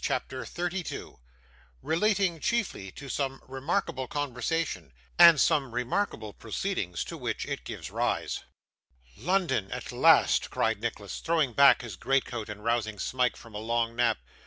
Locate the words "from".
13.37-13.53